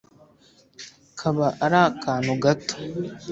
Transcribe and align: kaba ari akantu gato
kaba 1.19 1.47
ari 1.65 1.77
akantu 1.87 2.31
gato 2.43 2.75